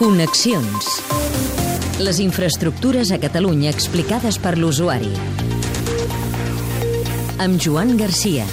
Connexions. 0.00 0.86
Les 2.00 2.22
infraestructures 2.24 3.10
a 3.12 3.18
Catalunya 3.20 3.68
explicades 3.68 4.38
per 4.40 4.54
l'usuari. 4.56 5.10
Amb 7.44 7.60
Joan 7.60 7.98
Garcia. 8.00 8.46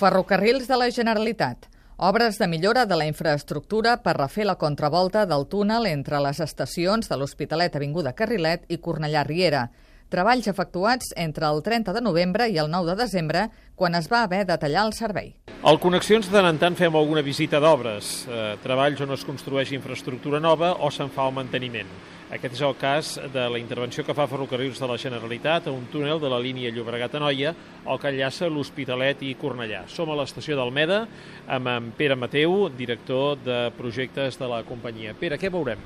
Ferrocarrils 0.00 0.66
de 0.66 0.80
la 0.80 0.88
Generalitat. 0.90 1.68
Obres 1.94 2.40
de 2.42 2.48
millora 2.50 2.88
de 2.90 2.98
la 2.98 3.06
infraestructura 3.06 4.00
per 4.02 4.16
refer 4.18 4.48
la 4.50 4.58
contravolta 4.58 5.22
del 5.30 5.46
túnel 5.46 5.86
entre 5.92 6.18
les 6.26 6.42
estacions 6.42 7.06
de 7.06 7.20
l'Hospitalet 7.22 7.78
Avinguda 7.78 8.16
Carrilet 8.18 8.66
i 8.66 8.80
Cornellà 8.82 9.22
Riera. 9.22 9.68
Treballs 10.12 10.44
efectuats 10.50 11.14
entre 11.16 11.48
el 11.48 11.62
30 11.64 11.94
de 11.96 12.00
novembre 12.04 12.44
i 12.52 12.58
el 12.60 12.68
9 12.68 12.90
de 12.90 12.96
desembre, 13.00 13.46
quan 13.74 13.94
es 13.96 14.10
va 14.12 14.26
haver 14.26 14.42
de 14.44 14.58
tallar 14.60 14.82
el 14.84 14.92
servei. 14.92 15.30
Al 15.64 15.78
Connexions 15.80 16.26
de 16.28 16.34
tant 16.34 16.48
en 16.50 16.58
tant 16.60 16.74
fem 16.76 16.92
alguna 16.98 17.22
visita 17.24 17.60
d'obres, 17.62 18.26
eh, 18.28 18.56
treballs 18.60 19.00
on 19.00 19.14
es 19.16 19.24
construeix 19.24 19.72
infraestructura 19.72 20.40
nova 20.40 20.74
o 20.84 20.90
se'n 20.90 21.08
fa 21.08 21.24
el 21.30 21.32
manteniment. 21.32 21.88
Aquest 22.32 22.58
és 22.58 22.60
el 22.60 22.76
cas 22.76 23.14
de 23.32 23.46
la 23.48 23.60
intervenció 23.60 24.04
que 24.04 24.12
fa 24.12 24.26
Ferrocarrils 24.28 24.78
de 24.80 24.90
la 24.90 24.98
Generalitat 24.98 25.66
a 25.68 25.72
un 25.72 25.86
túnel 25.92 26.20
de 26.20 26.28
la 26.28 26.40
línia 26.40 26.70
Llobregat-Anoia, 26.72 27.54
el 27.86 27.98
que 27.98 28.12
enllaça 28.12 28.50
l'Hospitalet 28.52 29.24
i 29.24 29.34
Cornellà. 29.40 29.86
Som 29.88 30.12
a 30.12 30.18
l'estació 30.20 30.56
d'Almeda 30.56 31.06
amb 31.46 31.72
en 31.72 31.90
Pere 31.96 32.16
Mateu, 32.16 32.68
director 32.68 33.40
de 33.40 33.70
projectes 33.80 34.36
de 34.36 34.48
la 34.48 34.62
companyia. 34.64 35.16
Pere, 35.16 35.40
què 35.40 35.48
veurem? 35.48 35.80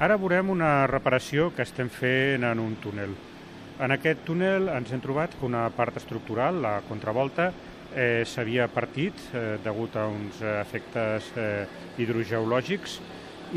Ara 0.00 0.16
veurem 0.16 0.48
una 0.50 0.86
reparació 0.86 1.52
que 1.54 1.62
estem 1.62 1.92
fent 1.92 2.44
en 2.44 2.58
un 2.58 2.76
túnel. 2.80 3.12
En 3.82 3.90
aquest 3.90 4.20
túnel 4.22 4.68
ens 4.70 4.92
hem 4.94 5.00
trobat 5.02 5.32
que 5.34 5.46
una 5.48 5.64
part 5.74 5.96
estructural, 5.98 6.60
la 6.62 6.76
contravolta, 6.86 7.48
eh, 7.94 8.22
s'havia 8.26 8.68
partit 8.70 9.18
eh, 9.34 9.56
degut 9.64 9.96
a 9.98 10.04
uns 10.06 10.38
efectes 10.60 11.32
eh, 11.34 11.64
hidrogeològics 11.98 13.00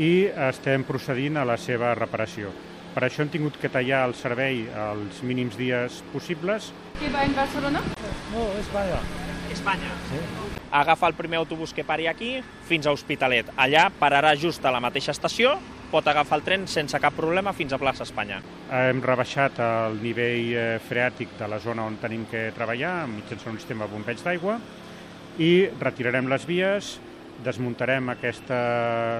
i 0.02 0.26
estem 0.48 0.82
procedint 0.88 1.38
a 1.38 1.46
la 1.46 1.56
seva 1.56 1.92
reparació. 1.94 2.50
Per 2.94 3.04
això 3.06 3.22
hem 3.22 3.30
tingut 3.30 3.60
que 3.62 3.70
tallar 3.70 4.02
el 4.08 4.16
servei 4.18 4.64
als 4.74 5.22
mínims 5.22 5.54
dies 5.58 6.02
possibles. 6.10 6.72
Qui 6.98 7.10
va 7.14 7.22
en 7.22 7.38
Barcelona? 7.38 7.82
No, 8.34 8.50
Espanya. 8.58 8.98
Espanya. 9.54 9.94
Sí. 10.10 10.22
Agafa 10.74 11.06
el 11.06 11.14
primer 11.14 11.38
autobús 11.38 11.70
que 11.72 11.86
pari 11.86 12.08
aquí 12.10 12.40
fins 12.66 12.86
a 12.86 12.92
Hospitalet. 12.92 13.54
Allà 13.56 13.86
pararà 14.00 14.34
just 14.36 14.66
a 14.66 14.74
la 14.74 14.82
mateixa 14.82 15.14
estació, 15.14 15.54
pot 15.90 16.06
agafar 16.06 16.38
el 16.38 16.44
tren 16.44 16.66
sense 16.68 16.98
cap 17.00 17.16
problema 17.16 17.54
fins 17.56 17.72
a 17.72 17.78
plaça 17.80 18.04
Espanya. 18.04 18.40
Hem 18.74 19.00
rebaixat 19.04 19.60
el 19.64 19.98
nivell 20.02 20.52
eh, 20.52 20.66
freàtic 20.84 21.36
de 21.38 21.48
la 21.48 21.60
zona 21.62 21.86
on 21.88 21.96
tenim 22.02 22.26
que 22.30 22.48
treballar 22.56 23.06
mitjançant 23.10 23.54
un 23.54 23.60
sistema 23.60 23.86
de 23.86 23.94
bombeig 23.96 24.22
d'aigua 24.24 24.58
i 25.38 25.68
retirarem 25.80 26.28
les 26.28 26.44
vies, 26.48 26.96
desmuntarem 27.44 28.10
aquesta, 28.10 28.58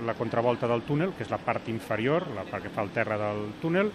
la 0.05 0.15
contravolta 0.19 0.69
del 0.69 0.83
túnel, 0.83 1.15
que 1.15 1.25
és 1.25 1.31
la 1.31 1.39
part 1.39 1.69
inferior, 1.71 2.27
la 2.35 2.45
part 2.49 2.67
que 2.67 2.73
fa 2.75 2.83
el 2.83 2.91
terra 2.95 3.19
del 3.21 3.45
túnel, 3.63 3.93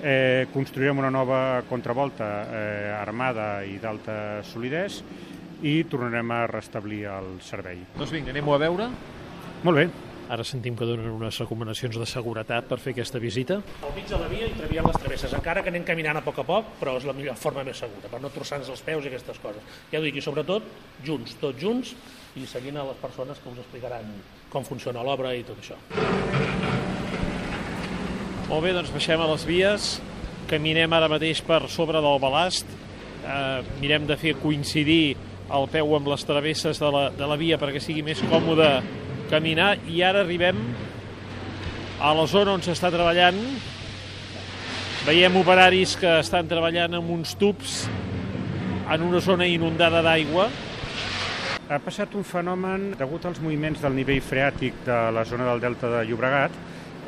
eh, 0.00 0.46
construirem 0.54 0.98
una 1.02 1.10
nova 1.10 1.62
contravolta 1.68 2.28
eh, 2.46 2.92
armada 2.94 3.64
i 3.66 3.80
d'alta 3.82 4.44
solidesa 4.46 5.02
i 5.66 5.82
tornarem 5.90 6.30
a 6.30 6.44
restablir 6.46 7.04
el 7.10 7.40
servei. 7.42 7.82
Doncs 7.98 8.14
vinga, 8.14 8.30
anem-ho 8.30 8.54
a 8.54 8.62
veure. 8.62 8.92
Molt 9.66 9.82
bé. 9.82 9.88
Ara 10.28 10.44
sentim 10.44 10.74
que 10.76 10.84
donen 10.84 11.08
unes 11.08 11.38
recomanacions 11.40 11.96
de 11.96 12.04
seguretat 12.04 12.66
per 12.68 12.76
fer 12.82 12.92
aquesta 12.92 13.16
visita. 13.22 13.62
Al 13.80 13.94
mig 13.96 14.04
de 14.10 14.18
la 14.20 14.26
via 14.28 14.44
i 14.44 14.52
traviem 14.58 14.84
les 14.90 14.98
travesses, 15.00 15.32
encara 15.32 15.62
que 15.64 15.72
anem 15.72 15.86
caminant 15.88 16.20
a 16.20 16.22
poc 16.26 16.42
a 16.42 16.44
poc, 16.44 16.74
però 16.82 16.98
és 17.00 17.06
la 17.08 17.14
millor 17.16 17.38
forma 17.40 17.64
més 17.64 17.80
segura, 17.80 18.10
per 18.12 18.20
no 18.20 18.28
trossar-nos 18.34 18.68
els 18.74 18.82
peus 18.84 19.06
i 19.06 19.08
aquestes 19.08 19.40
coses. 19.40 19.78
Ja 19.88 20.02
ho 20.02 20.04
dic, 20.04 20.18
i 20.20 20.24
sobretot, 20.24 20.66
junts, 21.06 21.32
tots 21.40 21.64
junts, 21.64 21.94
i 22.36 22.44
seguint 22.44 22.76
a 22.76 22.84
les 22.90 23.00
persones 23.00 23.40
que 23.40 23.48
us 23.48 23.62
explicaran 23.64 24.12
com 24.52 24.68
funciona 24.68 25.06
l'obra 25.06 25.32
i 25.32 25.46
tot 25.48 25.64
això. 25.64 25.80
Molt 28.50 28.62
bé, 28.64 28.76
doncs 28.76 28.92
baixem 28.92 29.24
a 29.24 29.32
les 29.32 29.48
vies, 29.48 29.90
caminem 30.48 30.92
ara 30.92 31.08
mateix 31.08 31.40
per 31.44 31.62
sobre 31.72 32.04
del 32.04 32.20
balast, 32.20 32.68
eh, 33.24 33.64
mirem 33.80 34.04
de 34.08 34.20
fer 34.20 34.36
coincidir 34.44 35.16
el 35.56 35.68
peu 35.72 35.96
amb 35.96 36.08
les 36.12 36.24
travesses 36.28 36.80
de 36.80 36.88
la, 36.92 37.08
de 37.16 37.26
la 37.28 37.36
via 37.40 37.56
perquè 37.56 37.80
sigui 37.80 38.04
més 38.04 38.20
còmode 38.28 38.68
caminar 39.28 39.76
i 39.88 40.02
ara 40.02 40.22
arribem 40.24 40.58
a 42.00 42.12
la 42.14 42.26
zona 42.30 42.54
on 42.56 42.62
s'està 42.64 42.90
treballant. 42.94 43.38
Veiem 45.06 45.36
operaris 45.40 45.96
que 46.00 46.18
estan 46.22 46.48
treballant 46.50 46.96
amb 46.98 47.10
uns 47.14 47.34
tubs 47.38 47.84
en 48.88 49.04
una 49.04 49.20
zona 49.20 49.46
inundada 49.48 50.02
d'aigua. 50.04 50.48
Ha 51.68 51.78
passat 51.84 52.14
un 52.16 52.24
fenomen 52.24 52.90
degut 52.96 53.26
als 53.28 53.40
moviments 53.44 53.82
del 53.84 53.96
nivell 53.98 54.22
freàtic 54.24 54.82
de 54.86 54.98
la 55.12 55.24
zona 55.28 55.50
del 55.50 55.60
delta 55.60 55.90
de 55.92 56.04
Llobregat. 56.08 56.54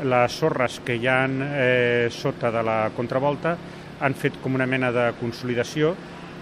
Les 0.05 0.37
sorres 0.37 0.81
que 0.85 0.97
hi 0.97 1.09
han 1.09 1.41
eh, 1.45 2.09
sota 2.13 2.53
de 2.53 2.63
la 2.65 2.79
contravolta 2.97 3.57
han 4.01 4.17
fet 4.17 4.37
com 4.41 4.57
una 4.57 4.69
mena 4.69 4.93
de 4.93 5.11
consolidació 5.21 5.95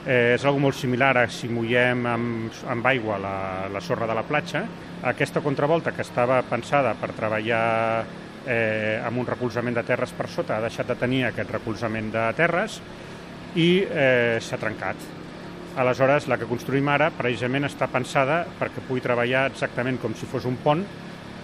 Eh, 0.08 0.32
és 0.38 0.44
algo 0.48 0.62
molt 0.62 0.78
similar 0.78 1.10
a 1.20 1.26
si 1.28 1.50
mullem 1.52 2.06
amb, 2.08 2.60
amb 2.72 2.86
aigua 2.88 3.18
la, 3.20 3.38
la 3.68 3.80
sorra 3.84 4.06
de 4.08 4.14
la 4.16 4.22
platja. 4.24 4.62
Aquesta 5.04 5.42
contravolta, 5.44 5.92
que 5.92 6.00
estava 6.00 6.38
pensada 6.48 6.94
per 6.96 7.10
treballar 7.12 8.06
eh, 8.48 8.96
amb 9.04 9.20
un 9.20 9.28
recolzament 9.28 9.76
de 9.76 9.84
terres 9.84 10.14
per 10.16 10.30
sota, 10.32 10.56
ha 10.56 10.64
deixat 10.64 10.88
de 10.88 10.96
tenir 10.96 11.26
aquest 11.28 11.52
recolzament 11.52 12.08
de 12.14 12.24
terres 12.40 12.80
i 13.60 13.68
eh, 13.84 14.40
s'ha 14.40 14.56
trencat. 14.56 15.04
Aleshores, 15.78 16.24
la 16.32 16.40
que 16.40 16.48
construïm 16.48 16.88
ara, 16.88 17.10
precisament, 17.12 17.68
està 17.68 17.90
pensada 17.92 18.40
perquè 18.58 18.80
pugui 18.88 19.04
treballar 19.04 19.44
exactament 19.52 20.00
com 20.00 20.16
si 20.16 20.26
fos 20.26 20.48
un 20.48 20.56
pont 20.64 20.86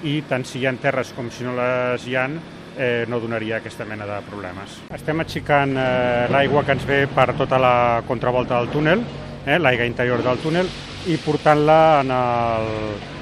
i 0.08 0.22
tant 0.28 0.42
si 0.48 0.62
hi 0.62 0.66
ha 0.66 0.72
terres 0.80 1.12
com 1.12 1.28
si 1.30 1.44
no 1.44 1.52
les 1.60 2.08
hi 2.08 2.16
ha, 2.16 2.24
eh, 2.76 3.04
no 3.08 3.20
donaria 3.20 3.58
aquesta 3.58 3.86
mena 3.88 4.06
de 4.08 4.20
problemes. 4.28 4.78
Estem 4.94 5.22
aixecant 5.24 5.76
eh, 5.76 6.26
l'aigua 6.32 6.64
que 6.64 6.76
ens 6.76 6.86
ve 6.88 7.04
per 7.10 7.32
tota 7.38 7.60
la 7.60 7.76
contravolta 8.08 8.58
del 8.60 8.72
túnel, 8.72 9.04
eh, 9.46 9.58
l'aigua 9.58 9.88
interior 9.88 10.22
del 10.24 10.40
túnel, 10.42 10.70
i 11.06 11.18
portant-la 11.20 11.80
en, 12.00 12.14
el, 12.14 12.70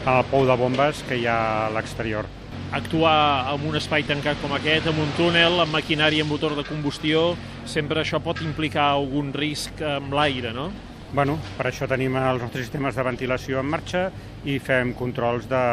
en 0.05 0.13
el 0.15 0.31
pou 0.31 0.47
de 0.47 0.57
bombes 0.59 1.03
que 1.09 1.19
hi 1.19 1.27
ha 1.27 1.67
a 1.67 1.73
l'exterior. 1.75 2.29
Actuar 2.73 3.53
en 3.53 3.67
un 3.69 3.77
espai 3.77 4.07
tancat 4.09 4.39
com 4.41 4.55
aquest, 4.57 4.87
en 4.89 5.01
un 5.03 5.11
túnel, 5.19 5.59
amb 5.61 5.77
maquinària 5.77 6.25
amb 6.25 6.33
motor 6.33 6.55
de 6.57 6.65
combustió, 6.65 7.33
sempre 7.69 8.01
això 8.01 8.23
pot 8.23 8.41
implicar 8.41 8.95
algun 8.95 9.35
risc 9.37 9.83
amb 9.85 10.15
l'aire, 10.17 10.55
no? 10.57 10.71
Bueno, 11.13 11.35
per 11.59 11.67
això 11.69 11.85
tenim 11.85 12.15
els 12.17 12.41
nostres 12.41 12.65
sistemes 12.65 12.97
de 12.97 13.03
ventilació 13.05 13.59
en 13.61 13.67
marxa 13.69 14.07
i 14.49 14.55
fem 14.65 14.95
controls 14.97 15.45
de, 15.51 15.65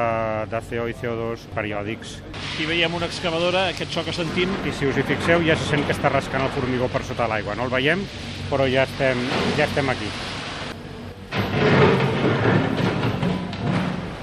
de 0.51 0.59
CO 0.67 0.87
i 0.91 0.95
CO2 0.99 1.45
periòdics. 1.53 2.17
Aquí 2.35 2.65
veiem 2.67 2.97
una 2.97 3.07
excavadora, 3.07 3.69
aquest 3.71 3.93
so 3.95 4.03
que 4.03 4.11
sentim. 4.11 4.51
I 4.67 4.73
si 4.75 4.89
us 4.89 4.97
hi 4.99 5.05
fixeu 5.07 5.45
ja 5.47 5.55
se 5.55 5.69
sent 5.69 5.85
que 5.87 5.95
està 5.95 6.11
rascant 6.11 6.43
el 6.43 6.51
formigó 6.51 6.89
per 6.91 7.05
sota 7.07 7.29
l'aigua. 7.31 7.55
No 7.55 7.69
el 7.69 7.71
veiem, 7.71 8.03
però 8.49 8.67
ja 8.67 8.83
estem, 8.83 9.21
ja 9.55 9.63
estem 9.69 9.91
aquí. 9.93 10.11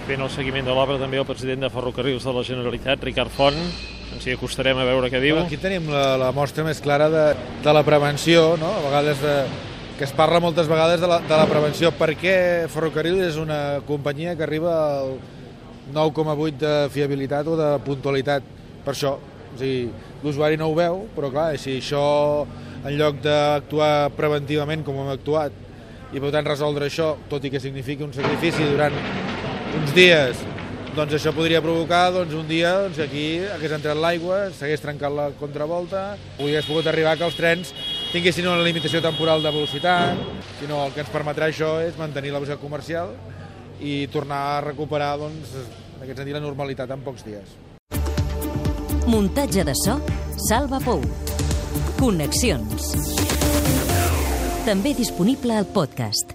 Fent 0.06 0.20
el 0.20 0.32
seguiment 0.34 0.68
de 0.68 0.74
l'obra 0.76 0.98
també 1.00 1.16
el 1.22 1.24
president 1.26 1.64
de 1.64 1.70
Ferrocarrils 1.72 2.26
de 2.28 2.34
la 2.36 2.42
Generalitat, 2.44 3.06
Ricard 3.08 3.32
Font. 3.32 3.56
Ens 4.12 4.26
hi 4.28 4.36
acostarem 4.36 4.76
a 4.76 4.84
veure 4.84 5.08
què 5.08 5.22
diu. 5.24 5.40
Aquí 5.40 5.56
tenim 5.64 5.88
la, 5.88 6.04
la 6.20 6.28
mostra 6.36 6.64
més 6.68 6.84
clara 6.84 7.08
de, 7.08 7.24
de 7.64 7.74
la 7.74 7.82
prevenció, 7.88 8.52
no? 8.60 8.68
a 8.76 8.84
vegades 8.84 9.24
de, 9.24 9.34
que 9.96 10.04
es 10.04 10.12
parla 10.12 10.42
moltes 10.44 10.68
vegades 10.68 11.00
de 11.00 11.08
la, 11.08 11.20
de 11.24 11.36
la 11.36 11.46
prevenció. 11.48 11.90
Per 11.96 12.10
què 12.20 12.36
Ferrocarril 12.72 13.22
és 13.24 13.38
una 13.40 13.80
companyia 13.88 14.34
que 14.36 14.44
arriba 14.44 14.74
al 15.00 15.14
9,8 15.94 16.58
de 16.60 16.74
fiabilitat 16.92 17.48
o 17.48 17.56
de 17.56 17.70
puntualitat? 17.86 18.44
Per 18.84 18.92
això, 18.92 19.16
o 19.16 19.58
sigui, 19.58 19.88
l'usuari 20.24 20.60
no 20.60 20.68
ho 20.68 20.76
veu, 20.76 21.06
però 21.16 21.30
clar, 21.32 21.48
si 21.60 21.78
això 21.80 22.02
en 22.82 22.92
lloc 22.98 23.22
d'actuar 23.24 24.10
preventivament 24.18 24.84
com 24.84 25.00
hem 25.00 25.14
actuat 25.14 25.64
i 26.14 26.20
per 26.22 26.30
tant 26.34 26.46
resoldre 26.46 26.86
això, 26.86 27.14
tot 27.30 27.44
i 27.44 27.50
que 27.50 27.62
signifiqui 27.62 28.04
un 28.06 28.12
sacrifici 28.14 28.68
durant 28.68 28.94
uns 29.80 29.96
dies 29.96 30.44
doncs 30.96 31.16
això 31.18 31.32
podria 31.36 31.60
provocar 31.60 32.06
doncs, 32.14 32.32
un 32.36 32.46
dia 32.48 32.70
doncs, 32.84 33.00
aquí 33.02 33.26
hagués 33.52 33.74
entrat 33.76 33.98
l'aigua, 34.00 34.46
s'hagués 34.56 34.80
trencat 34.80 35.12
la 35.12 35.26
contravolta, 35.40 36.14
hagués 36.38 36.68
pogut 36.68 36.86
arribar 36.88 37.18
que 37.18 37.26
els 37.26 37.36
trens 37.36 37.72
tinguessin 38.12 38.48
una 38.48 38.64
limitació 38.64 39.00
temporal 39.04 39.42
de 39.42 39.52
velocitat, 39.52 40.20
sinó 40.60 40.84
el 40.86 40.94
que 40.94 41.02
ens 41.04 41.12
permetrà 41.12 41.50
això 41.50 41.76
és 41.84 41.98
mantenir 42.00 42.32
la 42.32 42.40
velocitat 42.40 42.62
comercial 42.62 43.12
i 43.80 44.06
tornar 44.12 44.40
a 44.56 44.60
recuperar, 44.64 45.16
doncs, 45.20 45.52
en 45.96 46.04
aquest 46.04 46.18
sentit, 46.22 46.34
la 46.34 46.44
normalitat 46.44 46.90
en 46.94 47.04
pocs 47.06 47.26
dies. 47.26 47.56
Muntatge 49.06 49.62
de 49.66 49.74
so, 49.84 50.00
Salva 50.48 50.80
Pou. 50.82 51.04
Connexions. 52.00 52.90
També 54.66 54.96
disponible 54.98 55.54
al 55.54 55.68
podcast. 55.70 56.25